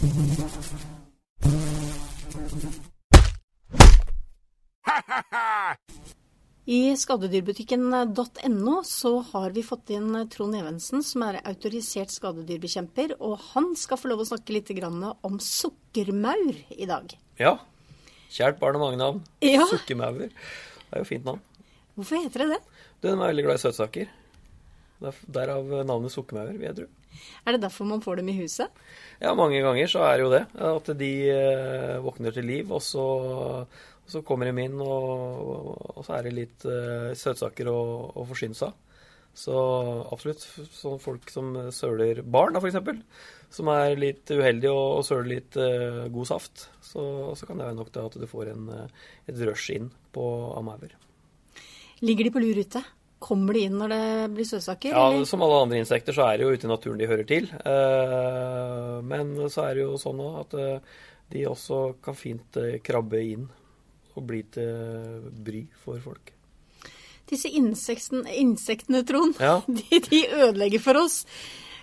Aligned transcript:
I 0.00 0.02
skadedyrbutikken.no 6.96 8.82
så 8.86 9.24
har 9.32 9.50
vi 9.52 9.64
fått 9.66 9.90
inn 9.92 10.14
Trond 10.32 10.56
Evensen, 10.56 11.04
som 11.04 11.26
er 11.26 11.42
autorisert 11.44 12.08
skadedyrbekjemper. 12.14 13.12
Og 13.20 13.36
han 13.50 13.76
skal 13.76 14.00
få 14.00 14.08
lov 14.08 14.22
å 14.24 14.26
snakke 14.30 14.56
litt 14.56 14.72
om 14.72 15.36
sukkermaur 15.36 16.56
i 16.72 16.88
dag. 16.88 17.12
Ja. 17.36 17.58
Kjært 18.32 18.56
barn 18.62 18.78
har 18.78 18.84
mange 18.86 19.02
navn. 19.02 19.20
Ja. 19.44 19.68
Sukkermaur. 19.68 20.32
Det 20.32 20.96
er 20.96 21.04
jo 21.04 21.10
fint 21.12 21.28
navn. 21.28 21.44
Hvorfor 21.98 22.24
heter 22.24 22.46
det 22.46 22.54
det? 22.54 22.62
Du, 23.02 23.10
Den 23.10 23.20
er 23.20 23.34
veldig 23.34 23.46
glad 23.50 23.60
i 23.60 23.64
søtsaker. 23.68 24.08
Der- 25.00 25.22
Derav 25.38 25.70
navnet 25.88 26.12
sukkermaur, 26.12 26.52
vil 26.56 26.66
jeg 26.68 26.76
tro. 26.76 26.88
Er 27.46 27.56
det 27.56 27.62
derfor 27.64 27.88
man 27.88 28.02
får 28.04 28.20
dem 28.20 28.28
i 28.32 28.36
huset? 28.38 28.68
Ja, 29.20 29.32
mange 29.34 29.60
ganger 29.64 29.88
så 29.90 30.04
er 30.06 30.16
det 30.20 30.26
jo 30.26 30.32
det. 30.34 30.42
At 30.70 30.90
de 31.00 31.10
eh, 31.32 31.96
våkner 32.04 32.32
til 32.36 32.46
liv, 32.46 32.70
og 32.72 32.82
så, 32.84 33.02
og 33.64 34.08
så 34.12 34.22
kommer 34.26 34.46
de 34.50 34.62
inn, 34.62 34.76
og, 34.80 35.74
og 35.96 36.04
så 36.06 36.18
er 36.18 36.28
det 36.28 36.36
litt 36.36 36.64
eh, 36.68 37.10
søtsaker 37.18 37.68
å, 37.72 37.80
å 38.14 38.26
forsyne 38.28 38.56
seg 38.56 38.70
av. 38.70 38.86
Så 39.40 39.54
absolutt 40.10 40.42
sånn 40.74 40.98
folk 41.00 41.28
som 41.30 41.52
søler 41.72 42.18
barn, 42.26 42.56
da, 42.56 42.60
f.eks., 42.60 43.04
som 43.54 43.68
er 43.72 43.94
litt 43.98 44.30
uheldige 44.30 44.72
og, 44.74 44.98
og 44.98 45.04
søler 45.06 45.28
litt 45.30 45.56
uh, 45.58 46.08
god 46.10 46.26
saft, 46.28 46.64
så, 46.82 47.02
så 47.38 47.46
kan 47.46 47.58
det 47.58 47.68
være 47.68 47.78
nok 47.78 47.92
til 47.94 48.08
at 48.10 48.18
du 48.18 48.26
får 48.30 48.50
en, 48.52 48.66
et 49.30 49.38
rush 49.46 49.70
inn 49.74 49.86
på 50.14 50.24
av 50.50 50.66
maur. 50.66 50.92
Ligger 52.02 52.26
de 52.26 52.32
på 52.34 52.42
lur 52.42 52.58
ute? 52.58 52.82
Kommer 53.20 53.52
de 53.56 53.66
inn 53.68 53.76
når 53.76 53.92
det 53.92 54.04
blir 54.32 54.46
søtsaker? 54.48 54.94
Ja, 54.96 55.02
eller? 55.12 55.26
Som 55.28 55.42
alle 55.44 55.58
andre 55.66 55.78
insekter 55.82 56.16
så 56.16 56.24
er 56.24 56.38
det 56.40 56.46
jo 56.46 56.52
ute 56.56 56.64
i 56.66 56.70
naturen 56.70 57.00
de 57.02 57.08
hører 57.10 57.26
til. 57.28 57.50
Eh, 57.52 58.96
Men 59.04 59.34
så 59.52 59.66
er 59.68 59.76
det 59.76 59.84
jo 59.84 59.96
sånn 60.00 60.20
at 60.40 60.54
eh, 60.56 61.00
de 61.30 61.46
også 61.50 61.80
kan 62.02 62.16
fint 62.16 62.56
eh, 62.60 62.78
krabbe 62.84 63.20
inn 63.22 63.44
og 64.16 64.24
bli 64.26 64.40
til 64.56 65.28
bry 65.46 65.60
for 65.84 66.00
folk. 66.02 66.32
Disse 67.30 67.52
insektene, 67.54 68.24
insektene, 68.40 69.04
Trond, 69.06 69.36
Ja. 69.38 69.60
de, 69.68 70.00
de 70.08 70.22
ødelegger 70.48 70.82
for 70.82 70.98
oss. 71.04 71.20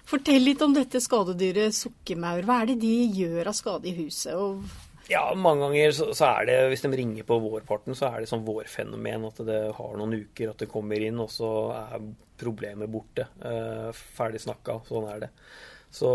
Fortell 0.07 0.41
litt 0.43 0.61
om 0.63 0.73
dette 0.75 0.99
skadedyret 1.03 1.75
sukkermaur. 1.75 2.43
Hva 2.47 2.61
er 2.63 2.73
det 2.73 2.79
de 2.81 2.91
gjør 3.21 3.49
av 3.51 3.55
skade 3.55 3.87
i 3.91 3.95
huset? 4.01 4.33
Og 4.35 4.63
Ja, 5.07 5.23
mange 5.39 5.63
ganger 5.63 5.93
så, 5.95 6.09
så 6.17 6.27
er 6.33 6.47
det, 6.49 6.57
hvis 6.71 6.83
de 6.83 6.91
ringer 6.99 7.27
på 7.27 7.37
vårparten, 7.39 7.95
så 7.95 8.09
er 8.09 8.21
det 8.21 8.29
sånn 8.31 8.45
vårfenomen 8.47 9.27
at 9.29 9.39
det 9.47 9.61
har 9.77 9.93
noen 9.99 10.17
uker 10.25 10.51
at 10.51 10.63
det 10.63 10.71
kommer 10.71 10.99
inn, 10.99 11.21
og 11.23 11.31
så 11.31 11.51
er 11.77 12.09
problemet 12.37 12.91
borte. 12.91 13.29
Eh, 13.39 13.87
ferdig 14.17 14.43
snakka. 14.43 14.81
Sånn 14.89 15.07
er 15.09 15.23
det. 15.25 15.31
Så 15.93 16.09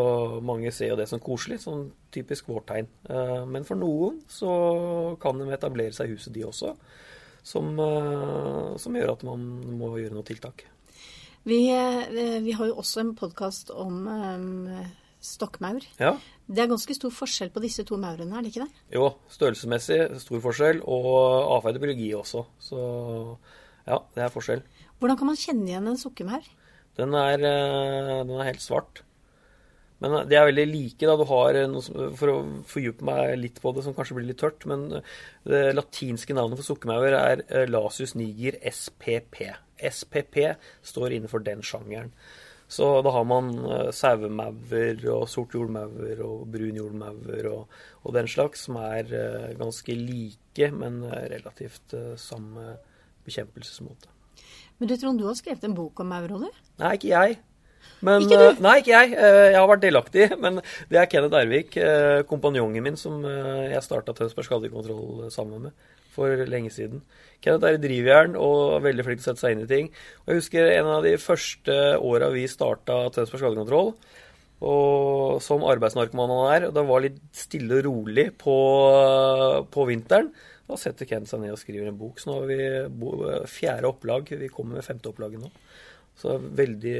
mange 0.44 0.70
ser 0.74 0.92
jo 0.92 0.98
det 1.00 1.08
som 1.10 1.22
koselig, 1.22 1.62
sånn 1.64 1.88
typisk 2.12 2.50
vårtegn. 2.52 2.90
Eh, 3.08 3.40
men 3.48 3.64
for 3.68 3.80
noen 3.80 4.20
så 4.30 4.52
kan 5.22 5.40
de 5.40 5.48
etablere 5.54 5.96
seg 5.96 6.10
i 6.10 6.16
huset, 6.16 6.32
de 6.34 6.44
også. 6.48 6.74
Som, 7.42 7.72
eh, 7.80 8.76
som 8.78 8.94
gjør 8.94 9.16
at 9.16 9.24
man 9.26 9.48
må 9.80 9.96
gjøre 9.98 10.14
noe 10.18 10.28
tiltak. 10.28 10.66
vi, 11.44 11.70
eh, 11.72 12.38
vi 12.44 12.52
har 12.52 12.66
jo 12.68 12.76
også 12.78 13.00
en 13.00 13.16
podkast 13.18 13.70
om 13.74 14.06
um, 14.06 14.68
stokkmaur. 15.18 15.82
Ja. 15.98 16.18
Det 16.52 16.60
er 16.64 16.68
ganske 16.68 16.94
stor 16.96 17.12
forskjell 17.14 17.50
på 17.54 17.62
disse 17.64 17.84
to 17.88 17.96
maurene, 18.00 18.34
er 18.36 18.44
det 18.44 18.50
ikke 18.52 18.66
det? 18.66 18.80
Jo, 18.92 19.06
størrelsesmessig 19.32 20.00
stor 20.20 20.42
forskjell, 20.44 20.82
og 20.84 21.06
atferd 21.56 21.78
og 21.78 21.84
biologi 21.86 22.10
også. 22.18 22.42
Så 22.60 22.80
ja, 23.88 23.96
det 24.16 24.26
er 24.26 24.34
forskjell. 24.34 24.60
Hvordan 25.00 25.18
kan 25.18 25.30
man 25.32 25.40
kjenne 25.40 25.70
igjen 25.70 25.88
en 25.88 25.96
sukkermaur? 26.00 26.44
Den 27.00 27.14
eh, 27.16 27.40
den 27.40 28.34
er 28.36 28.50
helt 28.50 28.60
svart. 28.62 29.00
Men 30.02 30.18
eh, 30.18 30.26
de 30.28 30.36
er 30.36 30.48
veldig 30.50 30.66
like. 30.68 31.06
da, 31.08 31.16
du 31.16 31.24
har 31.30 31.56
eh, 31.56 31.80
som- 31.80 32.12
For 32.20 32.28
å 32.34 32.36
fordype 32.68 33.06
meg 33.08 33.38
litt 33.40 33.60
på 33.64 33.72
det, 33.74 33.84
som 33.86 33.94
kanskje 33.96 34.18
blir 34.18 34.28
litt 34.28 34.42
tørt, 34.42 34.66
men 34.68 35.00
det 35.48 35.62
latinske 35.78 36.36
navnet 36.36 36.60
for 36.60 36.68
sukkermaur 36.68 37.16
er 37.16 37.66
Lasius 37.70 38.14
niger 38.14 38.60
spp. 38.68 39.54
SPP 39.82 40.36
står 40.84 41.16
innenfor 41.16 41.42
den 41.42 41.62
sjangeren. 41.64 42.12
Så 42.72 42.86
da 43.04 43.10
har 43.12 43.24
man 43.28 43.50
uh, 43.66 43.90
sauemaur 43.92 45.02
og 45.12 45.26
sort 45.28 45.52
jordmaur 45.56 46.22
og 46.24 46.46
brun 46.54 46.78
jordmaur 46.78 47.48
og, 47.50 47.78
og 48.02 48.14
den 48.16 48.30
slags, 48.32 48.64
som 48.66 48.78
er 48.80 49.12
uh, 49.12 49.50
ganske 49.60 49.92
like, 49.98 50.70
men 50.72 51.02
eh, 51.04 51.26
relativt 51.34 51.92
uh, 51.98 52.14
samme 52.20 52.74
bekjempelsesmåte. 53.26 54.08
Men 54.80 54.88
du 54.90 54.96
Trond, 54.98 55.20
du 55.20 55.28
har 55.28 55.36
skrevet 55.38 55.64
en 55.68 55.76
bok 55.76 56.00
om 56.02 56.08
maur, 56.10 56.26
har 56.32 56.46
du? 56.48 56.62
Nei, 56.82 56.94
ikke 56.98 57.12
jeg. 57.12 57.36
Men, 58.02 58.24
Ikke 58.24 58.38
du? 58.40 58.44
eh, 58.48 58.60
Nei, 58.64 58.76
ikke 58.80 58.94
jeg. 58.96 59.12
Eh, 59.14 59.50
Jeg 59.52 59.58
har 59.60 59.68
vært 59.70 59.84
delaktig, 59.84 60.26
men 60.44 60.58
det 60.90 60.98
er 60.98 61.08
Kenneth 61.10 61.38
Ervik, 61.38 61.76
eh, 61.78 62.22
kompanjongen 62.26 62.82
min, 62.82 62.96
som 62.98 63.20
eh, 63.28 63.68
jeg 63.76 63.84
starta 63.86 64.14
Tønsberg 64.18 64.48
skadekontroll 64.48 65.28
sammen 65.34 65.68
med 65.68 65.90
for 66.12 66.44
lenge 66.48 66.72
siden. 66.74 67.02
Kenneth 67.42 67.66
er 67.66 67.76
i 67.76 67.82
drivjern 67.82 68.36
og 68.38 68.76
er 68.76 68.84
veldig 68.86 69.06
flink 69.06 69.22
til 69.22 69.26
å 69.26 69.30
sette 69.32 69.42
seg 69.42 69.56
inn 69.56 69.64
i 69.64 69.70
ting. 69.70 69.88
Og 70.22 70.32
Jeg 70.32 70.42
husker 70.42 70.70
en 70.76 70.90
av 70.94 71.06
de 71.06 71.16
første 71.18 71.78
åra 71.98 72.30
vi 72.34 72.44
starta 72.50 73.04
Tønsberg 73.14 73.42
skadekontroll. 73.42 73.92
Og 74.62 75.40
som 75.42 75.64
arbeidsnarkoman 75.66 76.30
han 76.30 76.50
er, 76.52 76.68
og 76.68 76.76
det 76.76 76.86
var 76.86 77.02
litt 77.02 77.18
stille 77.34 77.80
og 77.80 77.86
rolig 77.88 78.28
på, 78.38 78.56
på 79.74 79.86
vinteren. 79.88 80.30
Da 80.70 80.78
setter 80.78 81.08
Kenneth 81.08 81.34
seg 81.34 81.42
ned 81.42 81.56
og 81.56 81.60
skriver 81.60 81.90
en 81.90 81.98
bok. 81.98 82.22
Så 82.22 82.30
nå 82.30 82.38
har 82.38 82.50
vi 82.52 83.48
fjerde 83.50 83.90
opplag. 83.90 84.30
Vi 84.38 84.52
kommer 84.54 84.78
med 84.78 84.86
femte 84.86 85.10
opplaget 85.10 85.42
nå. 85.42 85.50
Så 86.22 86.36
veldig 86.38 86.96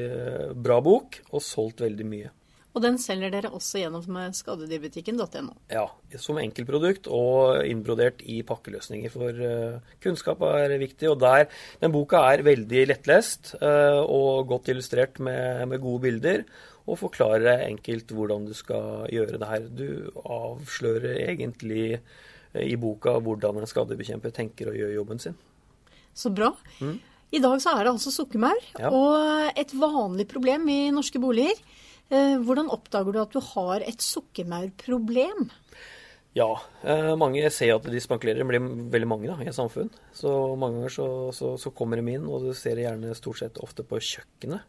bra 0.59 0.81
bok, 0.83 1.21
og 1.31 1.45
solgt 1.45 1.85
veldig 1.85 2.07
mye. 2.09 2.33
Og 2.73 2.81
den 2.81 2.97
selger 3.01 3.29
dere 3.35 3.51
også 3.53 3.83
gjennom 3.83 4.17
skadedyrbutikken.no. 4.33 5.53
Ja, 5.69 5.85
som 6.17 6.39
enkeltprodukt 6.41 7.09
og 7.13 7.67
innbrodert 7.69 8.23
i 8.25 8.39
pakkeløsninger. 8.49 9.13
For 9.13 9.43
eh, 9.45 9.93
kunnskap 10.01 10.41
er 10.49 10.73
viktig, 10.81 11.11
og 11.13 11.21
der 11.21 11.51
Den 11.83 11.93
boka 11.93 12.23
er 12.33 12.45
veldig 12.47 12.87
lettlest 12.89 13.55
eh, 13.61 14.01
og 14.01 14.49
godt 14.49 14.73
illustrert 14.73 15.21
med, 15.21 15.67
med 15.69 15.83
gode 15.85 16.01
bilder. 16.07 16.45
Og 16.89 16.99
forklarer 16.99 17.67
enkelt 17.69 18.11
hvordan 18.11 18.49
du 18.49 18.55
skal 18.57 19.05
gjøre 19.13 19.39
det 19.39 19.53
her. 19.53 19.69
Du 19.69 20.23
avslører 20.25 21.21
egentlig 21.29 22.01
eh, 22.01 22.67
i 22.73 22.77
boka 22.81 23.19
hvordan 23.21 23.61
en 23.61 23.69
skadebekjemper 23.69 24.33
tenker 24.33 24.73
å 24.73 24.77
gjøre 24.81 24.97
jobben 24.97 25.21
sin. 25.21 25.37
Så 26.17 26.33
bra. 26.33 26.55
I 27.33 27.41
dag 27.41 27.61
så 27.65 27.77
er 27.77 27.85
det 27.85 27.93
altså 27.95 28.11
sukkermaur, 28.13 28.59
Ja. 28.81 28.91
og 28.93 29.57
et 29.57 29.71
vanlig 29.77 30.27
problem 30.29 30.69
i 30.69 30.91
norske 30.93 31.21
boliger. 31.21 31.57
Eh, 32.11 32.37
Hvordan 32.43 32.71
oppdager 32.73 33.15
du 33.15 33.21
at 33.23 33.35
du 33.35 33.41
har 33.53 33.85
et 33.87 34.03
sukkermaurproblem? 34.05 35.51
Ja, 36.37 36.49
eh, 36.83 37.13
mange 37.21 37.45
ser 37.53 37.75
at 37.75 37.85
de 37.85 38.01
spankulerer. 38.01 38.41
Det 38.41 38.49
blir 38.49 38.65
veldig 38.93 39.09
mange 39.09 39.29
da, 39.29 39.37
i 39.43 39.51
et 39.51 39.57
samfunn. 39.57 39.91
Så 40.17 40.33
mange 40.57 40.81
ganger 40.81 40.95
så, 40.97 41.09
så, 41.37 41.55
så 41.61 41.73
kommer 41.77 42.01
de 42.01 42.15
inn, 42.15 42.25
og 42.25 42.49
du 42.49 42.55
ser 42.57 42.79
det 42.79 42.87
gjerne 42.87 43.17
stort 43.19 43.43
sett 43.43 43.61
ofte 43.61 43.85
på 43.85 44.01
kjøkkenet. 44.01 44.65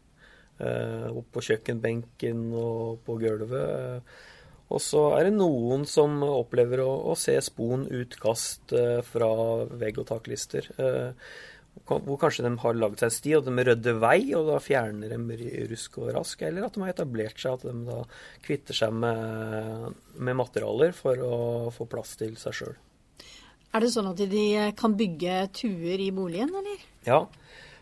Eh, 0.60 1.08
opp 1.10 1.32
på 1.34 1.42
kjøkkenbenken 1.48 2.46
og 2.60 3.00
på 3.06 3.16
gulvet. 3.22 4.14
Og 4.74 4.80
så 4.80 5.02
er 5.16 5.28
det 5.28 5.34
noen 5.36 5.84
som 5.88 6.22
opplever 6.24 6.80
å, 6.84 6.90
å 7.12 7.16
se 7.18 7.34
spon 7.44 7.84
utkast 7.92 8.72
fra 9.08 9.32
vegg- 9.80 10.00
og 10.00 10.08
taklister. 10.08 10.68
Eh, 10.80 11.10
hvor 11.84 12.16
kanskje 12.20 12.46
de 12.46 12.52
har 12.62 12.78
laget 12.78 13.02
seg 13.02 13.10
en 13.10 13.14
sti, 13.16 13.34
og 13.36 13.44
de 13.46 13.66
rydder 13.68 13.98
vei, 14.00 14.18
og 14.38 14.48
da 14.48 14.60
fjerner 14.62 15.12
de 15.12 15.66
rusk 15.70 15.98
og 16.00 16.14
rask. 16.16 16.42
Eller 16.46 16.66
at 16.66 16.76
de 16.76 16.84
har 16.84 16.94
etablert 16.94 17.40
seg, 17.40 17.58
at 17.58 17.66
de 17.68 17.84
da 17.88 18.00
kvitter 18.46 18.78
seg 18.78 18.94
med, 19.04 19.94
med 20.16 20.38
materialer 20.40 20.96
for 20.96 21.20
å 21.20 21.36
få 21.74 21.88
plass 21.90 22.16
til 22.20 22.38
seg 22.40 22.56
sjøl. 22.60 22.76
Er 23.74 23.82
det 23.82 23.90
sånn 23.90 24.12
at 24.12 24.20
de 24.30 24.44
kan 24.78 24.94
bygge 24.94 25.38
tuer 25.58 26.00
i 26.00 26.12
boligen, 26.14 26.54
eller? 26.54 26.84
Ja. 27.08 27.24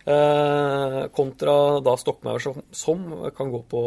Eh, 0.02 1.08
kontra 1.14 1.80
da 1.84 1.94
stokkmaur 1.96 2.42
som, 2.42 2.56
som 2.74 3.04
kan 3.36 3.50
gå 3.52 3.60
på 3.70 3.82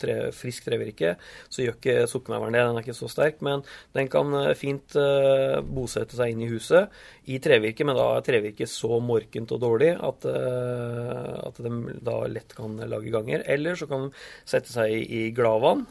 tre, 0.00 0.16
frisk 0.36 0.66
trevirke, 0.68 1.14
så 1.48 1.64
gjør 1.64 1.78
ikke 1.78 1.96
sukkermauren 2.10 2.56
det. 2.56 2.64
Den 2.68 2.80
er 2.80 2.84
ikke 2.84 2.96
så 2.98 3.08
sterk, 3.08 3.40
men 3.44 3.64
den 3.96 4.10
kan 4.12 4.34
eh, 4.42 4.52
fint 4.58 4.96
eh, 5.00 5.60
bosette 5.64 6.18
seg 6.18 6.34
inn 6.34 6.44
i 6.44 6.50
huset 6.52 6.92
i 7.32 7.40
trevirke, 7.42 7.86
men 7.88 7.96
da 7.96 8.10
er 8.18 8.26
trevirket 8.26 8.68
så 8.68 9.00
morkent 9.00 9.54
og 9.56 9.62
dårlig 9.62 9.94
at, 9.96 10.26
at 10.28 11.60
de 11.64 11.94
da 12.04 12.18
lett 12.28 12.52
kan 12.56 12.76
lage 12.84 13.12
ganger. 13.14 13.46
Eller 13.48 13.78
så 13.80 13.88
kan 13.88 14.10
de 14.10 14.24
sette 14.44 14.68
seg 14.72 14.92
i, 14.92 15.30
gladvann, 15.36 15.86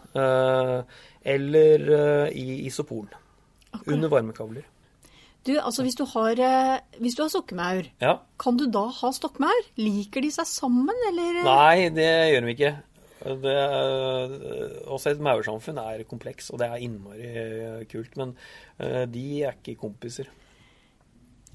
eller 1.33 1.87
i 2.29 2.69
Okay. 3.73 3.95
Under 3.95 4.11
varmekabler. 4.13 4.67
Du, 5.43 5.51
altså 5.59 5.83
hvis 5.83 5.97
du 5.99 6.05
har, 6.07 6.39
eh, 6.39 6.79
hvis 7.03 7.15
du 7.17 7.23
har 7.25 7.29
sukkermaur, 7.33 7.89
Ja. 7.99 8.13
kan 8.39 8.55
du 8.57 8.65
da 8.71 8.85
ha 8.87 9.09
stokkmaur? 9.11 9.65
Liker 9.77 10.21
de 10.23 10.29
seg 10.31 10.47
sammen, 10.47 10.95
eller? 11.09 11.43
Nei, 11.43 11.89
det 11.91 12.07
gjør 12.31 12.45
de 12.47 12.53
ikke. 12.55 12.73
Det, 13.43 13.55
også 14.91 15.11
et 15.13 15.19
maursamfunn 15.23 15.77
er 15.79 16.03
kompleks, 16.07 16.49
og 16.51 16.59
det 16.59 16.67
er 16.69 16.81
innmari 16.83 17.27
eh, 17.27 17.83
kult. 17.91 18.15
Men 18.19 18.33
eh, 18.79 19.03
de 19.11 19.25
er 19.43 19.55
ikke 19.59 19.77
kompiser. 19.79 20.27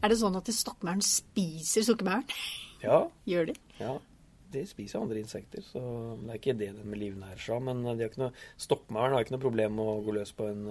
Er 0.02 0.12
det 0.12 0.20
sånn 0.20 0.36
at 0.38 0.46
stokkmauren 0.54 1.02
spiser 1.04 1.82
sukkermauren? 1.88 2.28
Ja, 2.78 3.00
Gjør 3.26 3.48
de? 3.48 3.54
ja. 3.80 3.96
de 4.52 4.60
spiser 4.70 5.00
andre 5.02 5.18
insekter, 5.18 5.64
så 5.66 5.80
det 6.22 6.30
er 6.30 6.38
ikke 6.38 6.52
det 6.60 6.68
med 6.86 7.00
livnærer 7.00 7.40
seg 7.42 7.56
av. 7.56 7.64
Men 7.66 8.30
stokkmauren 8.56 9.16
har 9.16 9.24
ikke 9.24 9.34
noe 9.34 9.42
problem 9.42 9.74
med 9.80 9.90
å 9.90 9.96
gå 10.06 10.14
løs 10.14 10.30
på 10.38 10.46
en, 10.46 10.62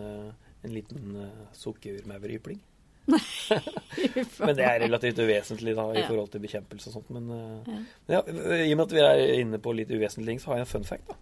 en 0.64 0.72
liten 0.72 1.18
sukkermaurypling. 1.52 2.62
men 4.46 4.56
det 4.58 4.66
er 4.68 4.82
relativt 4.84 5.22
uvesentlig 5.24 5.76
da, 5.78 5.86
i 5.96 6.04
forhold 6.08 6.32
til 6.34 6.44
bekjempelse 6.44 6.92
og 6.92 6.98
sånt. 6.98 7.12
Men, 7.16 7.30
ja. 7.68 7.80
ja, 8.18 8.22
i 8.66 8.72
og 8.74 8.80
med 8.80 8.86
at 8.88 8.96
vi 8.98 9.04
er 9.04 9.24
inne 9.42 9.62
på 9.64 9.74
litt 9.78 9.92
uvesentlige 9.94 10.34
ting, 10.34 10.42
så 10.44 10.52
har 10.52 10.62
jeg 10.62 10.68
en 10.68 10.74
fun 10.74 10.88
fact. 10.88 11.12
da. 11.12 11.20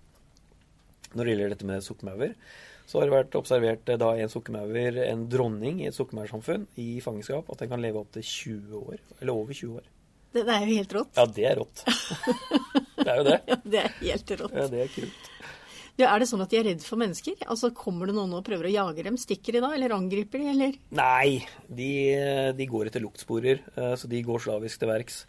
Når 1.15 1.21
det 1.23 1.35
gjelder 1.35 1.53
dette 1.53 1.67
med 1.69 1.85
sukkermauer, 1.85 2.33
så 2.85 2.99
har 2.99 3.07
det 3.07 3.15
vært 3.15 3.37
observert 3.39 3.91
da 4.01 4.11
en 4.21 4.31
sukkermauer, 4.31 4.99
en 5.07 5.25
dronning 5.31 5.81
i 5.81 5.89
et 5.89 5.97
sukkermaursamfunn, 5.97 6.67
i 6.81 6.99
fangenskap, 7.01 7.47
at 7.49 7.63
den 7.63 7.71
kan 7.71 7.81
leve 7.81 8.01
opptil 8.03 8.25
20 8.25 8.81
år. 8.81 8.99
Eller 9.19 9.33
over 9.33 9.57
20 9.57 9.79
år. 9.79 9.87
Det, 10.35 10.43
det, 10.43 10.51
er 10.51 10.65
jo 10.67 10.75
helt 10.75 10.93
rått. 10.97 11.13
Ja, 11.15 11.25
det 11.31 11.47
er 11.47 11.61
rått. 11.61 11.85
det 12.99 13.07
er 13.07 13.21
jo 13.21 13.25
det. 13.29 13.37
Ja, 13.47 13.57
det 13.63 13.81
er 13.81 13.95
helt 14.01 14.35
rått. 14.41 14.57
Ja, 14.59 14.67
det 14.73 14.83
er 14.83 14.91
kult. 14.91 15.31
Er 15.95 16.19
det 16.19 16.27
sånn 16.27 16.43
at 16.43 16.51
de 16.51 16.57
er 16.59 16.65
redd 16.67 16.83
for 16.83 16.99
mennesker? 16.99 17.37
Altså, 17.47 17.69
Kommer 17.75 18.09
det 18.09 18.17
noen 18.17 18.33
og 18.35 18.43
prøver 18.43 18.67
å 18.67 18.73
jage 18.73 19.05
dem? 19.05 19.15
Stikker 19.19 19.55
de 19.55 19.61
da, 19.63 19.69
eller 19.77 19.95
angriper 19.95 20.41
de, 20.43 20.49
eller? 20.51 20.75
Nei, 20.97 21.45
de, 21.71 21.91
de 22.57 22.67
går 22.67 22.89
etter 22.89 23.03
luktsporer, 23.03 23.61
eh, 23.77 23.93
så 23.95 24.09
de 24.11 24.19
går 24.27 24.43
slavisk 24.43 24.81
til 24.81 24.91
verks. 24.91 25.21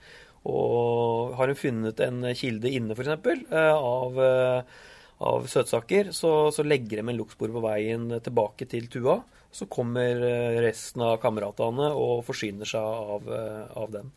Og 0.51 1.37
har 1.39 1.53
hun 1.53 1.61
funnet 1.61 2.03
en 2.03 2.27
kilde 2.39 2.75
inne, 2.75 2.99
f.eks., 2.99 3.31
eh, 3.47 3.71
av, 3.79 4.19
eh, 4.27 4.83
av 5.31 5.47
søtsaker, 5.55 6.11
så, 6.17 6.35
så 6.51 6.67
legger 6.67 6.99
de 6.99 7.07
en 7.15 7.23
luktspor 7.23 7.55
på 7.55 7.63
veien 7.63 8.11
tilbake 8.19 8.67
til 8.75 8.91
tua. 8.91 9.21
Så 9.55 9.71
kommer 9.71 10.19
resten 10.61 11.01
av 11.07 11.21
kameratene 11.23 11.93
og 11.97 12.27
forsyner 12.27 12.69
seg 12.69 12.83
av, 12.83 13.31
av 13.79 13.93
den. 13.95 14.11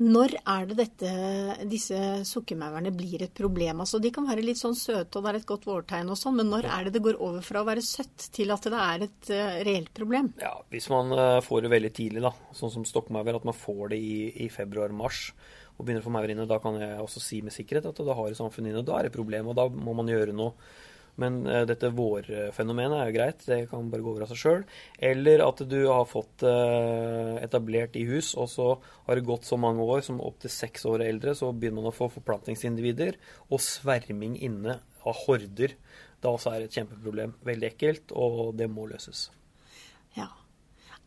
Når 0.00 0.32
er 0.48 0.68
det 0.70 0.76
dette, 0.78 1.10
disse 1.68 1.96
sukkermaurene 2.24 2.88
blir 2.96 3.20
et 3.26 3.34
problem? 3.36 3.82
Altså, 3.84 3.98
de 4.00 4.08
kan 4.14 4.24
være 4.24 4.44
litt 4.46 4.56
sånn 4.56 4.76
søte 4.78 5.20
og 5.20 5.26
være 5.26 5.42
et 5.42 5.48
godt 5.48 5.66
vårtegn 5.68 6.08
og 6.08 6.16
sånn, 6.16 6.38
men 6.38 6.48
når 6.48 6.68
er 6.72 6.86
det 6.86 6.94
det 6.94 7.02
går 7.04 7.18
over 7.20 7.44
fra 7.44 7.60
å 7.60 7.68
være 7.68 7.84
søtt 7.84 8.30
til 8.32 8.54
at 8.54 8.64
det 8.64 8.80
er 8.80 9.04
et 9.04 9.32
uh, 9.36 9.58
reelt 9.68 9.92
problem? 9.96 10.32
Ja, 10.40 10.54
Hvis 10.72 10.88
man 10.92 11.12
uh, 11.12 11.42
får 11.44 11.66
det 11.66 11.72
veldig 11.74 11.92
tidlig, 11.98 12.24
da, 12.24 12.32
sånn 12.56 12.72
som 12.72 12.86
stokkmaur, 12.88 13.28
at 13.36 13.48
man 13.50 13.56
får 13.56 13.92
det 13.92 14.00
i, 14.00 14.14
i 14.46 14.48
februar-mars 14.52 15.26
og 15.76 15.84
begynner 15.84 16.00
å 16.00 16.08
få 16.08 16.14
maur 16.16 16.32
inne, 16.32 16.48
da 16.48 16.60
kan 16.64 16.80
jeg 16.80 16.96
også 17.00 17.20
si 17.24 17.42
med 17.44 17.52
sikkerhet 17.52 17.92
at 17.92 18.00
det 18.04 18.16
har 18.16 18.38
samfunnet 18.40 18.72
inne. 18.72 18.86
Da 18.86 18.96
er 18.96 19.04
det 19.04 19.12
et 19.12 19.18
problem, 19.20 19.52
og 19.52 19.60
da 19.60 19.68
må 19.68 19.92
man 19.96 20.08
gjøre 20.08 20.32
noe. 20.36 20.56
Men 21.20 21.40
uh, 21.48 21.62
dette 21.68 21.90
vårfenomenet 21.96 22.96
er 22.96 23.10
jo 23.10 23.16
greit, 23.16 23.46
det 23.48 23.60
kan 23.70 23.90
bare 23.92 24.04
gå 24.04 24.12
over 24.14 24.26
av 24.26 24.32
seg 24.32 24.40
sjøl. 24.42 24.66
Eller 25.10 25.44
at 25.44 25.62
du 25.70 25.78
har 25.86 26.08
fått 26.08 26.44
uh, 26.46 27.36
etablert 27.42 27.98
i 28.00 28.06
hus, 28.08 28.32
og 28.40 28.50
så 28.52 28.68
har 29.08 29.18
det 29.18 29.26
gått 29.28 29.48
så 29.48 29.60
mange 29.60 29.84
år, 29.84 30.04
som 30.06 30.22
opptil 30.24 30.52
seks 30.54 30.86
år 30.90 31.04
eldre, 31.06 31.36
så 31.36 31.52
begynner 31.52 31.82
man 31.82 31.92
å 31.92 31.96
få 31.96 32.10
forplantningsindivider 32.16 33.20
og 33.50 33.62
sverming 33.64 34.38
inne 34.40 34.80
av 35.04 35.24
horder. 35.26 35.76
Da 36.20 36.34
også 36.34 36.52
er 36.54 36.66
et 36.66 36.76
kjempeproblem. 36.76 37.36
Veldig 37.46 37.70
ekkelt, 37.72 38.12
og 38.12 38.54
det 38.58 38.68
må 38.72 38.88
løses. 38.90 39.28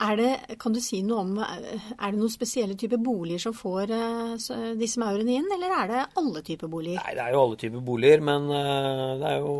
Er 0.01 0.17
det, 0.17 0.57
kan 0.59 0.73
du 0.73 0.79
si 0.83 0.99
noe 1.05 1.21
om, 1.21 1.35
er 1.39 1.61
det 2.01 2.17
noen 2.17 2.31
spesielle 2.31 2.75
typer 2.79 2.99
boliger 2.99 3.39
som 3.45 3.53
får 3.55 3.93
uh, 3.93 4.33
disse 4.79 4.99
maurene 4.99 5.37
inn, 5.37 5.47
eller 5.53 5.75
er 5.77 5.91
det 5.91 6.01
alle 6.19 6.41
typer 6.43 6.71
boliger? 6.71 6.97
Nei, 6.99 7.13
Det 7.15 7.23
er 7.23 7.35
jo 7.35 7.43
alle 7.45 7.59
typer 7.61 7.85
boliger, 7.85 8.23
men 8.25 8.49
uh, 8.49 9.13
det 9.21 9.29
er 9.29 9.45
jo 9.45 9.53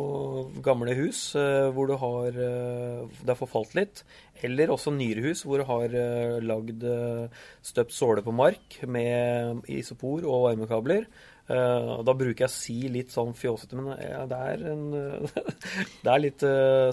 gamle 0.66 0.96
hus 0.98 1.22
uh, 1.38 1.70
hvor 1.72 1.88
du 1.88 1.94
har 2.02 2.34
Det 2.34 3.30
har 3.30 3.38
forfalt 3.38 3.78
litt. 3.78 4.04
Eller 4.42 4.72
også 4.72 4.90
nyrehus, 4.90 5.44
hvor 5.46 5.60
du 5.60 5.64
har 5.68 5.94
lagd 6.42 6.82
støpt 7.64 7.94
såle 7.94 8.24
på 8.24 8.34
mark 8.34 8.80
med 8.90 9.62
isopor 9.70 10.26
og 10.26 10.48
varmekabler. 10.48 11.06
Uh, 11.44 12.00
da 12.00 12.14
bruker 12.16 12.46
jeg 12.46 12.48
å 12.48 12.52
si 12.54 12.76
litt 12.88 13.10
sånn 13.12 13.34
fjåsete, 13.36 13.76
men 13.76 13.90
det, 14.30 14.38
er 14.38 14.62
en, 14.70 14.86
det 16.04 16.08
er 16.08 16.22
litt 16.22 16.44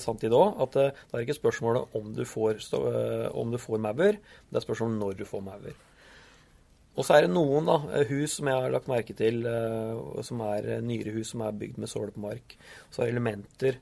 sant 0.04 0.26
i 0.26 0.32
det 0.32 0.38
òg. 0.38 0.60
At 0.68 0.76
det 0.78 0.90
er 1.16 1.24
ikke 1.24 1.40
spørsmålet 1.40 1.96
om 1.98 2.12
du 2.16 2.26
får, 2.28 2.60
om 3.32 3.54
du 3.54 3.60
får 3.62 3.82
maur, 3.84 4.20
det 4.20 4.60
er 4.60 4.68
spørsmålet 4.68 5.02
når 5.02 5.24
du 5.24 5.26
får 5.30 5.48
maur. 5.48 5.72
Og 7.00 7.08
så 7.08 7.16
er 7.16 7.24
det 7.24 7.32
noen 7.32 7.70
da, 7.70 7.78
hus 8.10 8.36
som 8.38 8.50
jeg 8.52 8.64
har 8.66 8.74
lagt 8.74 8.90
merke 8.92 9.16
til, 9.16 9.46
som 10.28 10.42
er 10.44 10.82
nyere 10.84 11.14
hus 11.16 11.32
som 11.32 11.44
er 11.46 11.56
bygd 11.56 11.80
med 11.80 11.90
såle 11.90 12.12
på 12.12 12.24
mark. 12.24 12.58
Så 12.92 13.02
er 13.02 13.08
det 13.08 13.14
elementer. 13.16 13.78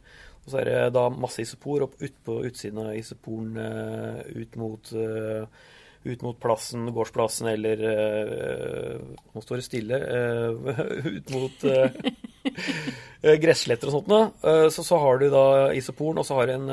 Og 0.49 0.55
så 0.55 0.63
er 0.63 0.71
det 0.71 0.77
da 0.97 1.03
masse 1.13 1.43
isopor 1.45 1.83
opp 1.85 1.99
ut 2.01 2.15
på 2.25 2.39
utsiden 2.49 2.81
av 2.81 2.95
isoporen 2.97 3.53
ut 4.33 4.55
mot 4.57 4.95
ut 6.03 6.21
mot 6.23 6.37
plassen, 6.39 6.87
gårdsplassen 6.95 7.49
eller 7.51 7.81
uh, 7.83 9.01
Nå 9.35 9.43
står 9.43 9.59
det 9.59 9.65
stille. 9.67 9.99
Ut 11.19 11.33
mot 11.35 11.65
gressletter 13.19 13.89
og 13.89 13.97
sånt 13.97 14.07
noe. 14.09 14.29
så, 14.71 14.83
så 14.85 14.97
har 15.03 15.19
du 15.19 15.27
da 15.29 15.43
isoporen, 15.75 16.21
og 16.21 16.25
så 16.25 16.37
har 16.39 16.47
du, 16.47 16.53
en, 16.55 16.69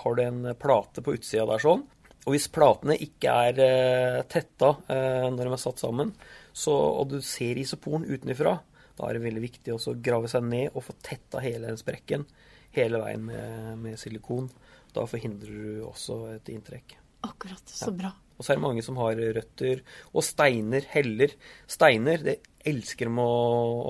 har 0.00 0.16
du 0.16 0.22
en 0.24 0.40
plate 0.56 1.04
på 1.04 1.12
utsida 1.18 1.44
der 1.52 1.60
sånn. 1.60 1.84
Og 2.24 2.34
hvis 2.34 2.48
platene 2.52 2.96
ikke 3.04 3.34
er 3.50 4.24
tetta 4.32 4.72
når 4.88 5.42
de 5.44 5.52
er 5.52 5.60
satt 5.60 5.84
sammen, 5.84 6.14
så, 6.56 6.72
og 6.72 7.12
du 7.12 7.20
ser 7.24 7.60
isoporen 7.60 8.08
utenfra, 8.08 8.56
da 8.96 9.08
er 9.08 9.16
det 9.16 9.26
veldig 9.28 9.44
viktig 9.44 9.76
å 9.76 9.94
grave 10.00 10.28
seg 10.32 10.48
ned 10.48 10.72
og 10.74 10.84
få 10.88 10.96
tetta 11.04 11.44
hele 11.44 11.68
den 11.68 11.80
sprekken 11.80 12.26
hele 12.76 13.02
veien 13.02 13.24
med, 13.26 13.78
med 13.82 14.00
silikon. 14.00 14.50
Da 14.94 15.06
forhindrer 15.10 15.54
du 15.54 15.84
også 15.88 16.22
et 16.34 16.50
inntrekk. 16.52 16.96
Akkurat. 17.26 17.62
Så 17.68 17.90
ja. 17.90 17.96
bra. 18.02 18.12
Og 18.40 18.46
så 18.46 18.54
er 18.54 18.56
det 18.56 18.64
mange 18.64 18.82
som 18.84 18.96
har 18.96 19.18
røtter. 19.36 19.82
Og 20.16 20.24
steiner, 20.24 20.86
heller. 20.94 21.34
Steiner, 21.68 22.22
det 22.24 22.38
elsker 22.70 23.10
de 23.10 23.20
å, 23.20 23.32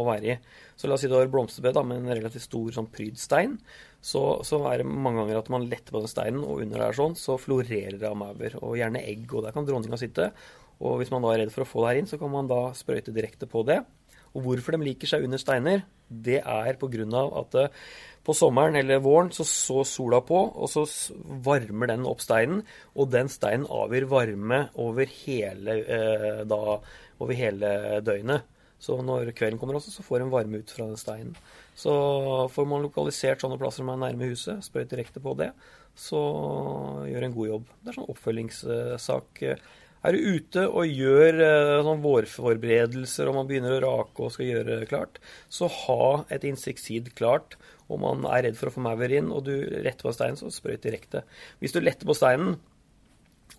å 0.01 0.07
være 0.09 0.33
i. 0.33 0.37
Så 0.75 0.89
la 0.89 0.97
oss 0.97 1.05
si 1.05 1.11
du 1.11 1.15
har 1.15 1.31
blomsterbed 1.31 1.77
da, 1.77 1.85
med 1.87 2.01
en 2.01 2.11
relativt 2.19 2.49
stor 2.49 2.73
sånn 2.75 2.89
prydstein. 2.91 3.55
Så, 4.03 4.23
så, 4.49 4.59
er 4.73 4.83
det 4.83 4.89
mange 4.91 5.23
ganger 5.23 5.39
at 5.39 5.53
man 5.55 5.69
letter 5.71 5.95
på 5.95 6.03
den 6.03 6.11
steinen, 6.11 6.43
og 6.43 6.65
under 6.65 6.83
der 6.83 6.97
sånn, 6.97 7.15
så 7.19 7.39
florerer 7.39 8.01
det 8.01 8.11
av 8.11 8.19
maur. 8.19 8.59
Og 8.65 8.75
gjerne 8.81 9.05
egg, 9.07 9.29
og 9.31 9.47
der 9.47 9.55
kan 9.55 9.69
dronninga 9.69 10.01
sitte. 10.01 10.33
Og 10.81 10.99
hvis 10.99 11.13
man 11.15 11.23
da 11.23 11.35
er 11.35 11.45
redd 11.45 11.55
for 11.55 11.63
å 11.63 11.69
få 11.69 11.85
det 11.85 11.93
her 11.93 12.03
inn, 12.03 12.11
så 12.11 12.19
kan 12.19 12.33
man 12.33 12.51
da 12.51 12.63
sprøyte 12.75 13.15
direkte 13.15 13.47
på 13.51 13.63
det. 13.69 13.83
Og 14.35 14.45
hvorfor 14.45 14.77
de 14.77 14.87
liker 14.87 15.11
seg 15.11 15.25
under 15.27 15.41
steiner, 15.43 15.83
det 16.11 16.41
er 16.41 16.79
pga. 16.79 17.23
at 17.41 17.57
på 18.25 18.35
sommeren 18.37 18.77
eller 18.77 19.01
våren 19.01 19.31
så 19.33 19.47
så 19.49 19.83
sola 19.89 20.21
på, 20.21 20.37
og 20.37 20.69
så 20.69 20.85
varmer 21.45 21.89
den 21.89 22.07
opp 22.07 22.21
steinen. 22.21 22.63
Og 22.95 23.11
den 23.11 23.31
steinen 23.33 23.67
avgir 23.67 24.07
varme 24.11 24.69
over 24.75 25.07
hele, 25.07 25.79
eh, 25.81 26.45
da, 26.45 26.81
over 27.19 27.35
hele 27.35 28.01
døgnet. 28.05 28.43
Så 28.81 28.97
når 29.05 29.33
kvelden 29.37 29.59
kommer 29.61 29.77
også, 29.77 29.93
så 29.93 30.05
får 30.05 30.23
en 30.25 30.33
varme 30.33 30.61
ut 30.61 30.71
fra 30.71 30.87
den 30.87 30.97
steinen. 30.97 31.35
Så 31.77 31.93
får 32.53 32.69
man 32.69 32.83
lokalisert 32.83 33.43
sånne 33.43 33.59
plasser 33.61 33.83
som 33.83 33.93
er 33.93 34.01
nærme 34.01 34.31
huset, 34.31 34.65
sprøyt 34.65 34.89
direkte 34.93 35.21
på 35.21 35.35
det, 35.37 35.51
så 35.97 36.21
gjør 37.09 37.27
en 37.27 37.37
god 37.37 37.51
jobb. 37.51 37.67
Det 37.81 37.93
er 37.93 37.99
sånn 37.99 38.13
oppfølgingssak. 38.15 39.43
Er 40.07 40.17
du 40.17 40.37
ute 40.37 40.65
og 40.69 40.89
gjør 40.89 41.43
eh, 41.45 41.75
sånn 41.85 42.05
vårforberedelser, 42.05 43.29
og 43.29 43.37
man 43.37 43.51
begynner 43.51 43.77
å 43.77 43.83
rake 43.85 44.25
og 44.25 44.33
skal 44.33 44.49
gjøre 44.49 44.79
det 44.81 44.89
klart, 44.89 45.21
så 45.53 45.69
ha 45.69 46.25
et 46.33 46.47
inseksid 46.49 47.13
klart 47.19 47.59
og 47.91 47.99
man 47.99 48.27
er 48.31 48.47
redd 48.47 48.59
for 48.59 48.71
å 48.71 48.75
få 48.75 48.83
maur 48.85 49.11
inn, 49.11 49.33
og 49.35 49.45
du 49.49 49.55
retter 49.83 50.07
på 50.07 50.15
steinen, 50.15 50.39
så 50.39 50.51
sprøyt 50.55 50.85
direkte. 50.87 51.25
Hvis 51.63 51.75
du 51.75 51.81
letter 51.83 52.07
på 52.07 52.15
steinen 52.17 52.55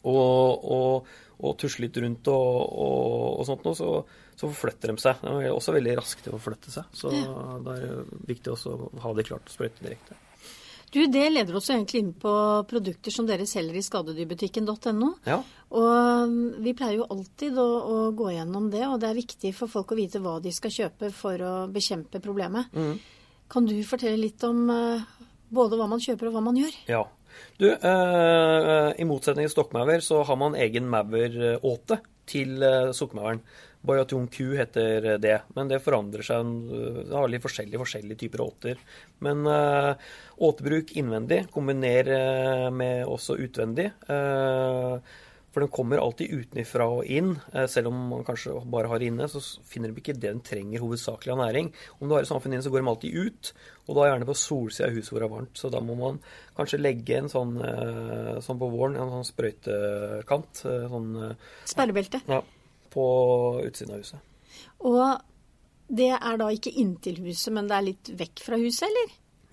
og, 0.07 0.63
og, 0.71 1.11
og 1.43 1.57
tusler 1.59 1.89
litt 1.89 1.99
rundt 2.01 2.31
og, 2.31 2.55
og 2.71 3.43
sånt 3.49 3.67
noe, 3.67 3.77
så, 3.77 3.91
så, 4.37 4.47
forflytter 4.47 4.93
de 4.93 5.03
seg. 5.03 5.19
De 5.25 5.35
er 5.43 5.51
også 5.51 5.75
veldig 5.75 5.97
raske 5.99 6.23
til 6.23 6.33
å 6.33 6.39
forflytte 6.39 6.73
seg. 6.73 6.95
Så 6.95 7.11
ja. 7.13 7.57
det 7.67 7.77
er 7.77 8.03
viktig 8.31 8.55
også 8.55 8.77
å 8.77 8.91
ha 9.03 9.15
det 9.17 9.27
klart 9.27 9.51
og 9.51 9.57
sprøyte 9.57 9.83
direkte. 9.83 10.17
Du, 10.91 10.99
Det 11.07 11.29
leder 11.29 11.55
oss 11.55 11.69
egentlig 11.71 12.01
inn 12.03 12.11
på 12.19 12.31
produkter 12.67 13.13
som 13.15 13.27
dere 13.27 13.45
selger 13.47 13.77
i 13.79 13.83
skadedyrbutikken.no. 13.85 15.13
Ja. 15.23 15.37
Og 15.71 16.27
um, 16.27 16.35
Vi 16.59 16.73
pleier 16.75 16.99
jo 16.99 17.07
alltid 17.07 17.59
å, 17.61 17.67
å, 17.79 17.97
gå 18.15 18.33
gjennom 18.35 18.67
det, 18.73 18.83
og 18.89 18.99
det 18.99 19.07
er 19.07 19.19
viktig 19.21 19.53
for 19.55 19.71
folk 19.71 19.93
å 19.93 19.99
vite 19.99 20.19
hva 20.23 20.35
de 20.43 20.51
skal 20.51 20.73
kjøpe 20.75 21.13
for 21.15 21.47
å 21.47 21.53
bekjempe 21.71 22.19
problemet. 22.23 22.75
Mm. 22.75 22.99
Kan 23.51 23.67
du 23.67 23.77
fortelle 23.87 24.19
litt 24.19 24.43
om 24.47 24.67
uh, 24.67 25.07
både 25.51 25.79
hva 25.79 25.87
man 25.91 26.03
kjøper 26.03 26.27
og 26.27 26.35
hva 26.35 26.45
man 26.51 26.59
gjør? 26.59 26.75
Ja. 26.91 27.05
Du, 27.55 27.69
uh, 27.71 28.91
I 28.91 29.07
motsetning 29.07 29.47
til 29.47 29.55
stokkmaur 29.55 30.03
så 30.03 30.25
har 30.27 30.39
man 30.39 30.59
egen 30.59 30.91
mauråte 30.91 32.01
til 32.31 32.57
uh, 32.63 32.93
sukkermauren. 32.95 33.43
Bayatun 33.81 34.27
Q 34.29 34.53
heter 34.59 35.15
det, 35.17 35.39
men 35.57 35.69
det 35.71 35.79
forandrer 35.81 36.21
seg. 36.25 36.49
Det 37.09 37.15
har 37.17 37.31
litt 37.31 37.41
forskjellige, 37.41 37.81
forskjellige 37.81 38.19
typer 38.23 38.43
åter. 38.45 38.83
Men 39.25 39.41
uh, 39.49 39.95
åtebruk 40.37 40.93
innvendig, 41.01 41.47
kombiner 41.53 42.11
uh, 42.13 42.67
med 42.69 43.09
også 43.09 43.39
utvendig. 43.41 43.89
Uh, 44.05 45.01
for 45.51 45.63
den 45.63 45.71
kommer 45.71 45.99
alltid 45.99 46.31
utenfra 46.31 46.87
og 46.87 47.07
inn. 47.11 47.33
Eh, 47.53 47.67
selv 47.67 47.91
om 47.91 47.97
man 48.13 48.23
kanskje 48.27 48.53
bare 48.71 48.87
har 48.87 49.01
det 49.01 49.09
inne, 49.11 49.27
så 49.27 49.41
finner 49.67 49.91
de 49.91 49.99
ikke 49.99 50.15
det 50.15 50.29
den 50.29 50.43
trenger 50.45 50.83
hovedsakelig 50.83 51.33
av 51.33 51.41
næring. 51.41 51.71
Om 51.99 52.07
du 52.07 52.15
har 52.15 52.23
et 52.23 52.29
samfunn 52.29 52.55
inne, 52.55 52.63
så 52.63 52.71
går 52.71 52.83
de 52.83 52.91
alltid 52.91 53.17
ut, 53.17 53.51
og 53.87 53.97
da 53.97 54.07
gjerne 54.07 54.29
på 54.29 54.37
solsida 54.39 54.87
av 54.87 54.95
huset 54.95 55.11
hvor 55.11 55.23
det 55.23 55.27
er 55.27 55.33
varmt. 55.35 55.59
Så 55.59 55.71
da 55.73 55.81
må 55.83 55.97
man 55.99 56.21
kanskje 56.55 56.79
legge 56.79 57.17
en 57.19 57.27
sånn, 57.31 57.57
eh, 57.67 58.39
sånn 58.45 58.61
på 58.61 58.71
våren, 58.71 58.95
en 58.95 59.11
sånn 59.17 59.27
sprøytekant. 59.27 60.63
Eh, 60.71 60.87
sånn 60.93 61.11
Sperrebelte. 61.65 62.23
Ja. 62.31 62.39
På 62.91 63.05
utsiden 63.65 63.95
av 63.95 64.05
huset. 64.05 64.19
Og 64.79 65.27
Det 65.91 66.07
er 66.15 66.37
da 66.39 66.45
ikke 66.47 66.71
inntil 66.71 67.17
huset, 67.25 67.51
men 67.51 67.67
det 67.67 67.75
er 67.75 67.83
litt 67.83 68.09
vekk 68.15 68.39
fra 68.39 68.55
huset, 68.55 68.87
eller? 68.87 69.09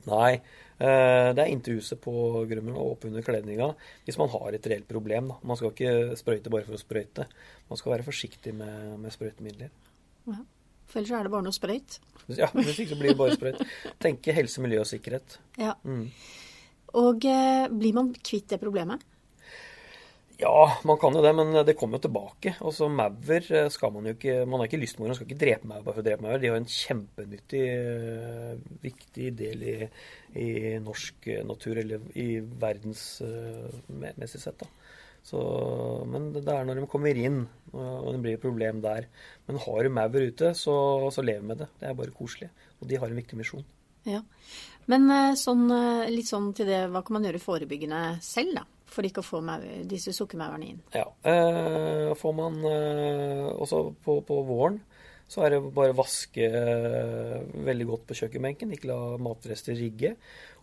Nei, 0.06 0.40
det 0.78 1.42
er 1.42 1.50
inntil 1.50 1.80
huset 1.80 1.98
på 1.98 2.12
Grømmen 2.46 2.76
og 2.78 2.92
oppunder 2.92 3.24
kledninga 3.26 3.72
hvis 4.06 4.18
man 4.20 4.30
har 4.30 4.54
et 4.54 4.68
reelt 4.70 4.86
problem. 4.90 5.32
Da. 5.32 5.38
Man 5.50 5.58
skal 5.58 5.72
ikke 5.72 6.18
sprøyte 6.20 6.52
bare 6.54 6.68
for 6.68 6.78
å 6.78 6.80
sprøyte. 6.80 7.26
Man 7.66 7.80
skal 7.80 7.96
være 7.96 8.06
forsiktig 8.06 8.54
med, 8.54 8.92
med 9.02 9.14
sprøytemidler. 9.14 9.72
Ja. 10.30 10.38
For 10.88 11.00
ellers 11.00 11.16
er 11.18 11.26
det 11.26 11.32
bare 11.34 11.44
noe 11.44 11.56
sprøyt. 11.56 11.98
Ja, 12.32 12.48
hvis 12.54 12.78
ikke 12.78 12.94
så 12.94 13.00
blir 13.00 13.12
det 13.12 13.20
bare 13.20 13.36
sprøyt. 13.36 13.60
Tenke 14.00 14.34
helse, 14.36 14.62
miljø 14.64 14.82
og 14.82 14.88
sikkerhet. 14.88 15.38
Ja. 15.60 15.74
Mm. 15.84 16.06
Og 17.02 17.26
eh, 17.28 17.66
blir 17.68 17.96
man 17.96 18.14
kvitt 18.16 18.48
det 18.54 18.60
problemet? 18.62 19.04
Ja, 20.38 20.78
man 20.86 20.98
kan 21.02 21.16
jo 21.16 21.22
det, 21.24 21.32
men 21.34 21.50
det 21.66 21.74
kommer 21.74 21.98
jo 21.98 22.04
tilbake. 22.04 22.52
Altså, 22.62 22.86
Maur 22.86 23.32
eh, 23.42 23.70
skal 23.74 23.90
man 23.90 24.04
jo 24.06 24.12
ikke 24.14 24.44
Man 24.46 24.60
har 24.60 24.68
ikke 24.68 24.78
lyst 24.78 25.00
med 25.00 25.10
Man 25.10 25.18
skal 25.18 25.26
ikke 25.26 25.40
drepe 25.40 25.66
maur 25.66 25.82
bare 25.82 25.96
for 25.96 26.04
å 26.04 26.06
drepe 26.06 26.22
maur. 26.22 26.38
De 26.38 26.52
har 26.52 26.60
en 26.60 26.68
kjempenyttig, 26.74 27.62
eh, 27.72 28.52
viktig 28.84 29.32
del 29.40 29.64
i, 29.66 29.74
i 30.38 30.46
norsk 30.84 31.26
natur, 31.48 31.82
eller 31.82 32.06
i 32.14 32.28
verdensmessig 32.62 34.42
sett. 34.44 34.62
da. 34.62 34.70
Så, 35.26 35.42
men 36.06 36.30
det 36.36 36.46
er 36.46 36.62
når 36.64 36.84
de 36.84 36.86
kommer 36.88 37.18
inn, 37.18 37.42
og 37.74 38.06
det 38.14 38.22
blir 38.22 38.38
et 38.38 38.46
problem 38.46 38.78
der. 38.86 39.10
Men 39.50 39.58
har 39.66 39.82
du 39.82 39.92
maur 39.98 40.22
ute, 40.22 40.54
så, 40.54 40.78
så 41.12 41.26
lev 41.26 41.42
med 41.50 41.64
det. 41.64 41.70
Det 41.82 41.90
er 41.90 41.98
bare 41.98 42.14
koselig. 42.14 42.52
Og 42.78 42.86
de 42.86 43.02
har 43.02 43.10
en 43.10 43.18
viktig 43.18 43.42
misjon. 43.42 43.66
Ja. 44.06 44.22
Men 44.86 45.10
eh, 45.10 45.34
sånn, 45.36 45.66
litt 46.14 46.30
sånn 46.30 46.52
til 46.54 46.70
det, 46.70 46.84
hva 46.94 47.02
kan 47.02 47.18
man 47.18 47.26
gjøre 47.26 47.42
forebyggende 47.42 48.06
selv, 48.22 48.60
da? 48.62 48.68
For 48.88 49.06
ikke 49.06 49.22
å 49.22 49.26
få 49.26 49.40
disse 49.88 50.14
sukkermaurene 50.16 50.72
inn. 50.72 50.82
Ja. 50.96 51.06
Eh, 51.28 52.12
får 52.18 52.36
man 52.36 52.60
eh, 52.66 53.48
også 53.52 53.82
på, 54.04 54.20
på, 54.26 54.40
våren, 54.48 54.80
så 55.28 55.44
er 55.44 55.54
det 55.54 55.62
bare 55.76 55.92
å 55.92 55.98
vaske 55.98 56.46
eh, 56.48 57.34
veldig 57.68 57.88
godt 57.90 58.06
på 58.08 58.16
kjøkkenbenken. 58.22 58.72
Ikke 58.74 58.90
la 58.90 59.00
matrester 59.20 59.76
rigge. 59.76 60.14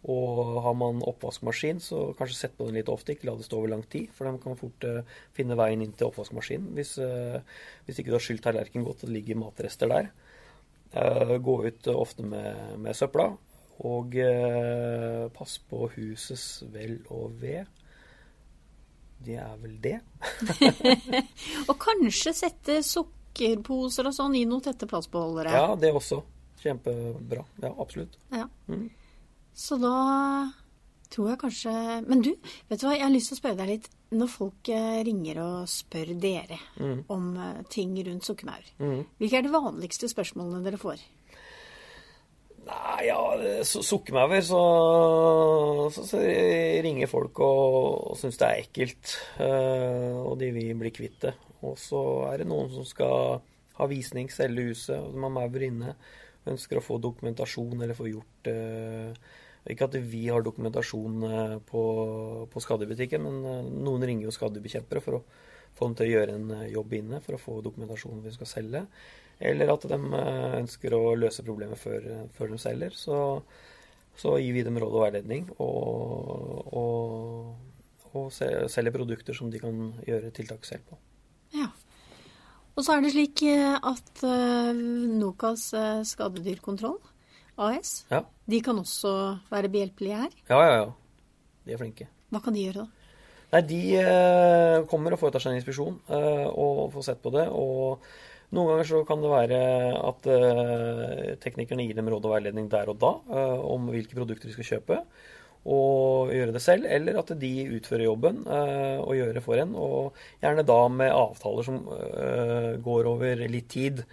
Og 0.10 0.60
har 0.62 0.76
man 0.78 1.02
oppvaskmaskin, 1.06 1.80
så 1.82 2.12
kanskje 2.18 2.38
sett 2.38 2.58
på 2.58 2.68
den 2.68 2.78
litt 2.78 2.90
ofte. 2.94 3.16
Ikke 3.16 3.30
la 3.30 3.38
det 3.40 3.48
stå 3.48 3.58
over 3.58 3.72
lang 3.74 3.86
tid, 3.90 4.12
for 4.14 4.30
de 4.30 4.42
kan 4.42 4.58
fort 4.60 4.86
uh, 4.86 5.00
finne 5.34 5.58
veien 5.58 5.82
inn 5.82 5.96
til 5.98 6.12
oppvaskmaskinen 6.12 6.76
hvis, 6.78 6.92
uh, 7.02 7.40
hvis 7.88 8.02
ikke 8.02 8.14
du 8.14 8.18
har 8.20 8.22
skylt 8.22 8.44
tallerkenen 8.46 8.86
godt 8.86 9.02
og 9.02 9.10
det 9.10 9.16
ligger 9.16 9.40
matrester 9.42 9.90
der. 9.90 10.12
Uh, 10.94 11.40
gå 11.42 11.56
ut 11.66 11.90
ofte 11.96 12.26
med, 12.26 12.78
med 12.86 12.98
søpla. 12.98 13.32
Og 13.86 14.14
pass 15.36 15.58
på 15.68 15.90
husets 15.98 16.62
vel 16.72 16.94
og 17.12 17.34
ve 17.42 17.66
det 19.24 19.38
er 19.42 19.56
vel 19.62 19.78
det. 19.82 20.00
og 21.70 21.76
kanskje 21.82 22.34
sette 22.36 22.82
sukkerposer 22.86 24.10
og 24.10 24.16
sånn 24.16 24.36
i 24.38 24.46
noen 24.50 24.64
tette 24.66 24.90
plastbeholdere. 24.90 25.54
Ja, 25.56 25.74
det 25.80 25.94
også. 25.96 26.22
Kjempebra. 26.62 27.46
Ja, 27.62 27.72
absolutt. 27.72 28.18
Ja. 28.34 28.48
Mm. 28.68 28.88
Så 29.56 29.78
da 29.80 29.96
tror 31.14 31.30
jeg 31.32 31.40
kanskje 31.40 31.72
Men 32.08 32.24
du, 32.26 32.32
vet 32.68 32.82
du 32.82 32.88
hva, 32.88 32.96
jeg 32.98 33.06
har 33.06 33.14
lyst 33.14 33.32
til 33.32 33.38
å 33.38 33.42
spørre 33.42 33.60
deg 33.62 33.72
litt. 33.76 33.92
Når 34.16 34.30
folk 34.32 34.70
eh, 34.72 35.02
ringer 35.06 35.42
og 35.44 35.70
spør 35.70 36.14
dere 36.22 36.60
mm. 36.78 37.00
om 37.12 37.30
eh, 37.42 37.62
ting 37.74 37.96
rundt 38.06 38.28
sukkermaur, 38.28 38.68
mm. 38.80 39.00
hvilke 39.20 39.40
er 39.40 39.48
de 39.48 39.54
vanligste 39.54 40.10
spørsmålene 40.12 40.62
dere 40.66 40.80
får? 40.80 41.02
Nei, 42.66 43.06
ja, 43.06 43.18
sukkermaur, 43.62 44.40
så, 44.42 44.60
så, 45.94 46.04
så, 46.10 46.22
ringer 46.82 47.10
folk 47.10 47.38
og, 47.46 47.74
og 48.10 48.18
syns 48.18 48.40
det 48.42 48.48
er 48.48 48.62
ekkelt. 48.64 49.16
Uh, 49.38 50.24
og 50.24 50.40
de 50.42 50.50
vil 50.56 50.74
bli 50.80 50.92
kvitt 50.96 51.20
det. 51.28 51.36
Og 51.66 51.78
så 51.78 52.02
er 52.32 52.42
det 52.42 52.50
noen 52.50 52.72
som 52.74 52.88
skal 52.88 53.44
ha 53.78 53.88
visning, 53.92 54.32
selge 54.34 54.70
huset, 54.72 54.98
og 54.98 55.14
de 55.14 55.22
har 55.28 55.34
maur 55.36 55.66
inne. 55.68 55.94
Ønsker 56.50 56.80
å 56.80 56.86
få 56.86 56.98
dokumentasjon 57.02 57.82
eller 57.82 57.98
få 57.98 58.06
gjort 58.06 58.50
uh, 58.54 59.14
Ikke 59.70 59.88
at 59.88 59.98
vi 59.98 60.28
har 60.30 60.46
dokumentasjon 60.46 61.26
uh, 61.26 61.56
på, 61.70 61.84
på 62.50 62.64
skadebutikken, 62.66 63.30
men 63.30 63.70
noen 63.86 64.08
ringer 64.10 64.30
jo 64.30 64.34
skadebekjempere 64.34 65.06
for 65.06 65.20
å 65.20 65.24
få 65.76 65.90
dem 65.90 66.00
til 66.00 66.08
å 66.08 66.14
gjøre 66.16 66.40
en 66.40 66.52
jobb 66.72 66.98
inne 66.98 67.22
for 67.22 67.36
å 67.36 67.42
få 67.42 67.60
dokumentasjon 67.66 68.24
vi 68.24 68.34
skal 68.34 68.50
selge 68.50 68.86
eller 69.40 69.72
at 69.74 69.86
de 69.90 69.98
eh, 69.98 70.58
ønsker 70.62 70.96
å 70.96 71.16
løse 71.20 71.44
problemet 71.46 71.80
før, 71.80 72.06
før 72.36 72.54
de 72.54 72.60
selger. 72.62 72.96
Så, 72.96 73.18
så, 74.16 74.36
gir 74.40 74.56
vi 74.56 74.64
dem 74.66 74.80
råd 74.80 74.96
og 74.96 75.06
veiledning, 75.06 75.50
og, 75.60 76.70
og, 76.72 78.14
og 78.14 78.30
selger 78.36 78.96
produkter 78.96 79.36
som 79.36 79.52
de 79.52 79.62
kan 79.62 79.90
gjøre 80.08 80.32
tiltak 80.36 80.68
selv 80.68 80.88
på. 80.92 81.00
Ja. 81.56 81.70
Og 82.76 82.84
så 82.84 82.96
er 82.96 83.04
det 83.04 83.14
slik 83.16 83.44
eh, 83.48 83.76
at 83.76 84.24
uh, 84.28 84.72
Nokas 84.76 85.70
skadedyrkontroll 86.10 87.00
AS, 87.56 88.02
ja. 88.12 88.20
de 88.52 88.60
kan 88.60 88.80
også 88.82 89.10
være 89.48 89.72
behjelpelige 89.72 90.26
her? 90.26 90.32
Ja, 90.50 90.60
ja, 90.60 90.78
ja. 90.82 90.88
De 91.66 91.72
er 91.72 91.80
flinke. 91.80 92.08
Hva 92.32 92.42
kan 92.44 92.56
de 92.56 92.66
gjøre 92.66 92.84
da? 92.84 92.92
Nei, 93.54 93.62
De 93.70 93.80
kommer 94.92 95.16
og 95.16 95.22
foretar 95.22 95.40
seg 95.40 95.54
en 95.54 95.62
inspeksjon 95.62 95.96
og 96.12 96.92
får 96.92 97.06
sett 97.08 97.22
på 97.24 97.32
det. 97.32 97.46
og 97.48 98.04
noen 98.54 98.70
ganger 98.70 98.88
så 98.88 99.00
kan 99.08 99.24
det 99.24 99.32
være 99.32 99.62
at 99.98 100.28
uh, 100.30 101.32
teknikerne 101.42 101.88
gir 101.88 101.98
dem 101.98 102.12
råd 102.12 102.28
og 102.28 102.36
veiledning 102.36 102.70
der 102.72 102.92
og 102.92 103.00
da 103.02 103.16
uh, 103.32 103.64
om 103.72 103.90
hvilke 103.90 104.18
produkter 104.18 104.52
de 104.52 104.54
skal 104.54 104.70
kjøpe, 104.70 105.00
og 105.66 106.30
gjøre 106.30 106.54
det 106.54 106.62
selv, 106.62 106.86
eller 106.86 107.18
at 107.18 107.32
de 107.42 107.52
utfører 107.74 108.06
jobben 108.06 108.44
uh, 108.46 109.02
og 109.02 109.16
gjør 109.18 109.32
det 109.34 109.42
for 109.42 109.58
en. 109.58 109.74
Og 109.74 110.20
gjerne 110.44 110.66
da 110.68 110.80
med 110.94 111.10
avtaler 111.10 111.66
som 111.66 111.80
går 112.86 113.10
over 113.10 113.42
litt 113.50 113.72
tid. 113.74 114.04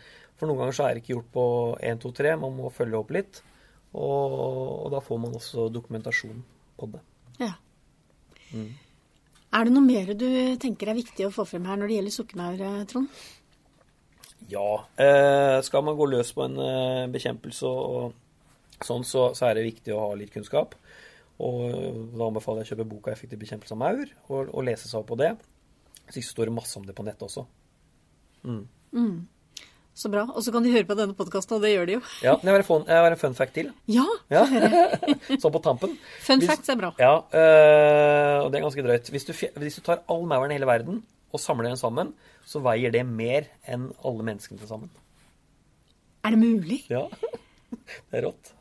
For 0.40 0.48
noen 0.48 0.62
ganger 0.62 0.78
så 0.78 0.86
er 0.86 0.94
det 0.94 1.02
ikke 1.02 1.18
gjort 1.18 1.28
på 1.34 1.44
1, 1.92 2.00
2, 2.06 2.14
3, 2.22 2.32
man 2.40 2.56
må 2.56 2.72
følge 2.72 2.98
opp 2.98 3.12
litt. 3.12 3.42
Og, 3.92 4.38
og 4.86 4.88
da 4.94 5.02
får 5.04 5.20
man 5.20 5.36
også 5.36 5.68
dokumentasjon 5.68 6.40
på 6.80 6.88
det. 6.94 7.02
Ja. 7.42 7.52
Mm. 8.56 8.72
Er 9.52 9.68
det 9.68 9.76
noe 9.76 9.84
mer 9.84 10.14
du 10.16 10.26
tenker 10.56 10.88
er 10.88 10.96
viktig 10.96 11.28
å 11.28 11.34
få 11.34 11.44
frem 11.44 11.68
her 11.68 11.76
når 11.76 11.92
det 11.92 12.00
gjelder 12.00 12.16
sukkermaur, 12.16 12.66
Trond? 12.88 13.12
Ja. 14.52 14.68
Eh, 15.00 15.58
skal 15.66 15.84
man 15.86 15.96
gå 15.98 16.08
løs 16.12 16.32
på 16.36 16.44
en 16.46 16.58
eh, 16.60 17.08
bekjempelse 17.12 17.68
og, 17.68 18.12
sånn, 18.84 19.06
så, 19.08 19.30
så, 19.36 19.48
er 19.48 19.58
det 19.58 19.68
viktig 19.70 19.94
å 19.94 20.02
ha 20.06 20.12
litt 20.18 20.32
kunnskap. 20.34 20.76
Og 21.42 21.62
da 22.12 22.28
anbefaler 22.28 22.62
jeg 22.62 22.68
å 22.68 22.72
kjøpe 22.74 22.90
boka 22.90 23.12
'Effektiv 23.12 23.40
bekjempelse 23.40 23.74
av 23.74 23.80
maur' 23.80 24.12
og, 24.28 24.52
og 24.52 24.66
lese 24.68 24.86
seg 24.86 25.00
opp 25.00 25.10
på 25.10 25.18
det. 25.18 25.32
Så 26.12 26.22
står 26.22 26.50
det 26.50 26.58
masse 26.58 26.76
om 26.78 26.84
det 26.86 26.94
på 26.94 27.06
nettet 27.06 27.24
også. 27.26 27.46
Mm. 28.44 28.66
Mm. 28.92 29.16
Så 29.94 30.08
bra. 30.08 30.24
Og 30.32 30.44
så 30.44 30.52
kan 30.52 30.64
de 30.64 30.72
høre 30.72 30.88
på 30.88 30.96
denne 30.96 31.14
podkasten, 31.16 31.58
og 31.58 31.64
det 31.64 31.74
gjør 31.74 31.88
de 31.88 31.96
jo. 31.98 32.02
Ja, 32.24 32.36
Jeg 32.40 32.52
har, 32.54 32.64
jeg 32.64 33.02
har 33.04 33.12
en 33.12 33.20
fun 33.20 33.34
fact 33.36 33.54
til. 33.54 33.72
Ja, 33.92 34.06
ja. 34.32 34.44
sånn 35.42 35.52
på 35.52 35.60
tampen. 35.64 35.98
Fun 36.24 36.40
hvis, 36.40 36.48
facts 36.48 36.72
er 36.72 36.78
bra. 36.80 36.92
Ja, 37.00 37.16
øh, 37.20 38.36
og 38.44 38.52
det 38.52 38.58
er 38.58 38.64
ganske 38.64 38.84
drøyt. 38.86 39.10
Hvis 39.12 39.28
du, 39.28 39.34
hvis 39.60 39.76
du 39.76 39.82
tar 39.84 40.00
all 40.08 40.24
mauren 40.28 40.52
i 40.52 40.56
hele 40.56 40.68
verden 40.68 41.02
og 41.32 41.40
samler 41.40 41.70
dem 41.70 41.78
sammen, 41.80 42.12
så 42.46 42.60
veier 42.64 42.92
det 42.94 43.02
mer 43.08 43.48
enn 43.64 43.90
alle 44.04 44.26
menneskene 44.26 44.60
til 44.60 44.70
sammen. 44.70 44.90
Er 46.22 46.34
det 46.34 46.42
mulig? 46.42 46.82
Ja. 46.92 47.06
Det 47.72 48.20
er 48.20 48.26
rått. 48.28 48.52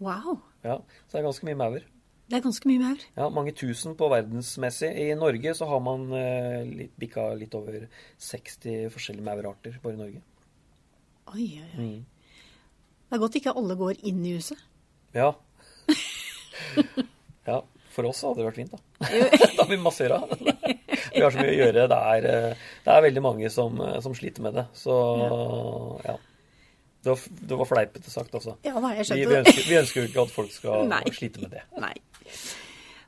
Wow. 0.00 0.38
Ja, 0.64 0.78
Så 1.08 1.16
det 1.16 1.20
er 1.20 1.26
ganske 1.26 1.48
mye 1.48 1.58
maur. 1.58 1.82
Det 2.30 2.38
er 2.38 2.44
ganske 2.44 2.68
mye 2.70 2.80
maur. 2.80 3.02
Ja, 3.18 3.26
Mange 3.34 3.52
tusen 3.58 3.96
på 3.98 4.08
verdensmessig. 4.12 4.88
I 5.02 5.16
Norge 5.18 5.54
så 5.58 5.66
har 5.68 5.82
man 5.84 6.06
eh, 6.16 6.62
litt, 6.68 6.94
bikka 7.00 7.26
litt 7.36 7.56
over 7.58 7.88
60 8.22 8.86
forskjellige 8.94 9.26
maurarter 9.26 9.80
bare 9.82 9.98
i 9.98 10.00
Norge. 10.00 10.22
Oi, 11.34 11.48
oi, 11.58 11.66
oi. 11.74 11.88
Mm. 11.90 12.06
Det 13.10 13.18
er 13.18 13.22
godt 13.24 13.40
ikke 13.40 13.56
alle 13.58 13.76
går 13.76 14.00
inn 14.06 14.22
i 14.22 14.36
huset. 14.38 14.62
Ja. 15.16 15.32
ja. 17.50 17.60
For 17.90 18.06
oss 18.06 18.22
hadde 18.22 18.38
det 18.38 18.46
vært 18.46 18.60
fint, 18.60 18.70
da. 18.70 18.78
da 19.56 19.64
har 19.64 19.70
vi 19.72 19.80
masse 19.82 20.06
å 20.06 20.06
gjøre. 20.06 20.76
vi 21.14 21.22
har 21.24 21.34
så 21.34 21.42
mye 21.42 21.52
å 21.52 21.58
gjøre. 21.58 21.86
Det 21.90 22.00
er, 22.14 22.26
eh, 22.30 22.64
det 22.86 22.94
er 22.94 23.04
veldig 23.06 23.22
mange 23.24 23.52
som, 23.52 23.80
eh, 23.84 23.98
som, 24.04 24.16
sliter 24.16 24.46
med 24.46 24.58
det. 24.58 24.66
Så 24.76 24.96
ja. 26.06 26.16
Det 27.00 27.14
var, 27.14 27.20
det 27.50 27.58
var 27.62 27.68
fleipete 27.68 28.12
sagt, 28.12 28.34
altså. 28.36 28.58
Ja, 28.66 28.74
nei, 28.82 28.98
jeg 28.98 29.08
vi, 29.14 29.22
vi, 29.24 29.36
ønsker, 29.40 29.62
vi 29.70 29.76
ønsker 29.80 30.02
jo 30.02 30.08
ikke 30.10 30.24
at 30.26 30.34
folk 30.34 30.50
skal 30.52 30.82
Nei. 30.94 31.04
slite 31.16 31.44
med 31.44 31.54
det. 31.56 31.62
Nei. 31.80 31.94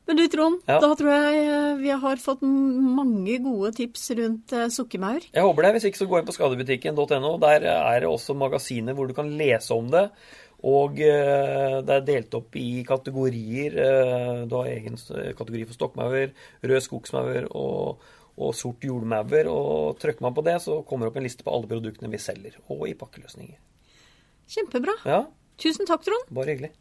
Men 0.08 0.18
du 0.18 0.22
Trond, 0.32 0.62
ja. 0.66 0.78
da 0.82 0.88
tror 0.98 1.10
jeg 1.12 1.42
eh, 1.42 1.74
vi 1.78 1.90
har 2.04 2.22
fått 2.22 2.40
mange 2.42 3.36
gode 3.44 3.70
tips 3.76 4.08
rundt 4.18 4.54
sukkermaur. 4.74 5.28
Jeg 5.28 5.44
håper 5.44 5.68
det. 5.68 5.74
Hvis 5.76 5.90
ikke 5.90 6.00
så 6.00 6.08
gå 6.10 6.18
inn 6.18 6.30
på 6.30 6.34
skadebutikken.no. 6.34 7.36
Der 7.44 7.68
er 7.74 8.00
det 8.02 8.08
også 8.10 8.34
magasiner 8.34 8.96
hvor 8.98 9.10
du 9.10 9.14
kan 9.18 9.30
lese 9.38 9.76
om 9.76 9.92
det. 9.92 10.08
Og 10.68 11.00
eh, 11.02 11.78
det 11.82 11.94
er 11.96 12.06
delt 12.06 12.34
opp 12.38 12.56
i 12.58 12.84
kategorier. 12.86 13.78
Eh, 13.82 14.42
du 14.46 14.56
har 14.60 14.70
egen 14.70 14.98
kategori 14.98 15.64
for 15.66 15.78
stokkmaur, 15.78 16.34
rød 16.62 16.84
skogsmaur 16.86 17.48
og, 17.50 18.04
og 18.38 18.54
sort 18.54 18.86
jordmaur. 18.86 19.50
Og 19.50 19.98
trykker 20.02 20.22
man 20.22 20.36
på 20.36 20.46
det, 20.46 20.60
så 20.62 20.80
kommer 20.86 21.08
det 21.08 21.14
opp 21.14 21.20
en 21.22 21.26
liste 21.26 21.46
på 21.46 21.54
alle 21.54 21.70
produktene 21.70 22.12
vi 22.12 22.22
selger, 22.22 22.60
og 22.70 22.86
i 22.90 22.94
pakkeløsninger. 22.98 23.58
Kjempebra. 24.52 24.96
Ja. 25.08 25.20
Tusen 25.62 25.88
takk, 25.88 26.06
Trond. 26.06 26.30
Bare 26.34 26.54
hyggelig. 26.54 26.72